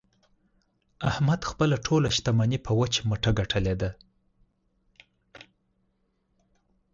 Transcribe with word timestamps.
احمد 1.09 1.41
خپله 1.49 1.75
ټوله 1.85 2.09
شمني 2.17 2.59
په 2.65 2.71
وچ 2.79 2.93
مټه 3.09 3.31
ګټلې 3.39 3.75
ده. 3.81 3.91